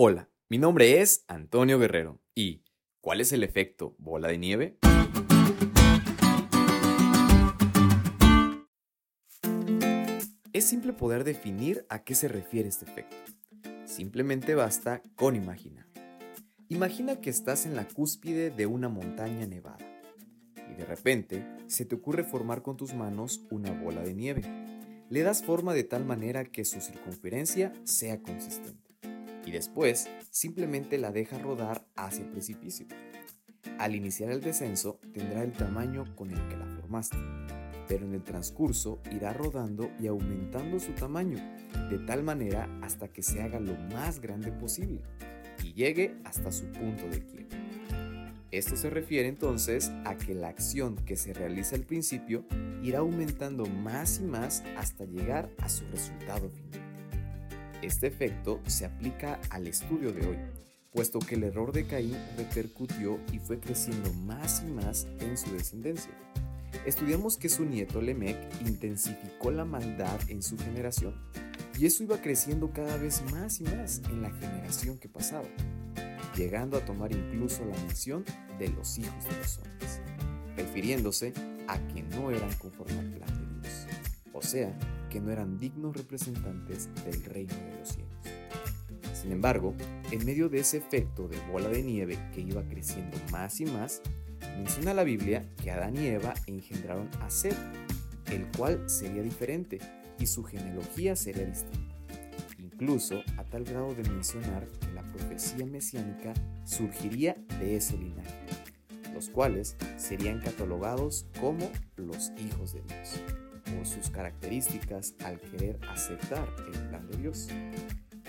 [0.00, 2.62] Hola, mi nombre es Antonio Guerrero y
[3.00, 4.78] ¿cuál es el efecto bola de nieve?
[10.52, 13.16] Es simple poder definir a qué se refiere este efecto.
[13.86, 15.88] Simplemente basta con imaginar.
[16.68, 19.84] Imagina que estás en la cúspide de una montaña nevada
[20.70, 24.42] y de repente se te ocurre formar con tus manos una bola de nieve.
[25.10, 28.87] Le das forma de tal manera que su circunferencia sea consistente
[29.48, 32.86] y después simplemente la deja rodar hacia el precipicio.
[33.78, 37.16] Al iniciar el descenso tendrá el tamaño con el que la formaste,
[37.88, 41.38] pero en el transcurso irá rodando y aumentando su tamaño,
[41.88, 45.00] de tal manera hasta que se haga lo más grande posible
[45.64, 47.56] y llegue hasta su punto de quiebre.
[48.50, 52.44] Esto se refiere entonces a que la acción que se realiza al principio
[52.82, 56.67] irá aumentando más y más hasta llegar a su resultado final.
[57.82, 60.36] Este efecto se aplica al estudio de hoy,
[60.92, 65.52] puesto que el error de Caín repercutió y fue creciendo más y más en su
[65.52, 66.10] descendencia.
[66.84, 71.14] Estudiamos que su nieto Lemec intensificó la maldad en su generación
[71.78, 75.46] y eso iba creciendo cada vez más y más en la generación que pasaba,
[76.36, 78.24] llegando a tomar incluso la mención
[78.58, 80.00] de los hijos de los hombres,
[80.56, 81.32] refiriéndose
[81.68, 83.86] a que no eran conforme al plan de Dios,
[84.32, 84.76] o sea,
[85.08, 88.08] que no eran dignos representantes del reino de los cielos.
[89.20, 89.74] Sin embargo,
[90.10, 94.00] en medio de ese efecto de bola de nieve que iba creciendo más y más,
[94.56, 97.56] menciona la Biblia que Adán y Eva engendraron a Seth,
[98.30, 99.80] el cual sería diferente
[100.18, 101.78] y su genealogía sería distinta.
[102.58, 106.32] Incluso a tal grado de mencionar que la profecía mesiánica
[106.64, 108.46] surgiría de ese linaje,
[109.12, 113.20] los cuales serían catalogados como los hijos de Dios
[113.88, 117.48] sus características al querer aceptar el plan de Dios.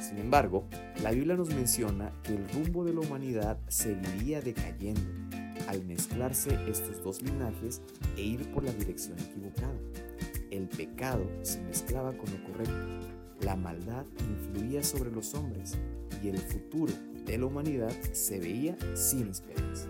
[0.00, 0.68] Sin embargo,
[1.02, 5.00] la Biblia nos menciona que el rumbo de la humanidad seguiría decayendo
[5.68, 7.82] al mezclarse estos dos linajes
[8.16, 9.78] e ir por la dirección equivocada.
[10.50, 13.08] El pecado se mezclaba con lo correcto,
[13.40, 15.76] la maldad influía sobre los hombres
[16.22, 16.92] y el futuro
[17.24, 19.88] de la humanidad se veía sin esperanza.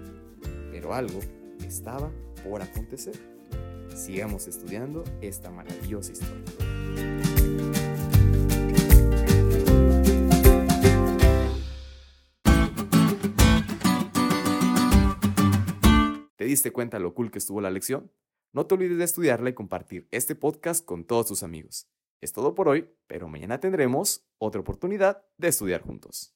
[0.71, 1.21] Pero algo
[1.65, 2.10] estaba
[2.43, 3.35] por acontecer
[3.97, 6.45] sigamos estudiando esta maravillosa historia.
[16.37, 18.12] ¿Te diste cuenta lo cool que estuvo la lección?
[18.53, 21.89] No te olvides de estudiarla y compartir este podcast con todos tus amigos.
[22.21, 26.34] Es todo por hoy, pero mañana tendremos otra oportunidad de estudiar juntos.